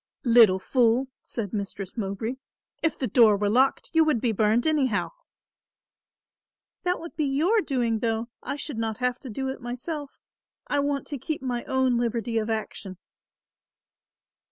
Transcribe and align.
"Little 0.25 0.57
fool," 0.57 1.09
said 1.21 1.53
Mistress 1.53 1.95
Mowbray, 1.95 2.37
"if 2.81 2.97
the 2.97 3.05
door 3.05 3.37
were 3.37 3.51
locked 3.51 3.91
you 3.93 4.03
would 4.03 4.19
be 4.19 4.31
burned 4.31 4.65
anyhow." 4.65 5.11
"That 6.81 6.99
would 6.99 7.15
be 7.15 7.25
your 7.25 7.61
doing, 7.61 7.99
though. 7.99 8.27
I 8.41 8.55
should 8.55 8.79
not 8.79 8.97
have 8.97 9.19
to 9.19 9.29
do 9.29 9.47
it 9.49 9.61
myself. 9.61 10.09
I 10.65 10.79
want 10.79 11.05
to 11.05 11.19
keep 11.19 11.43
my 11.43 11.63
own 11.65 11.99
liberty 11.99 12.39
of 12.39 12.49
action." 12.49 12.97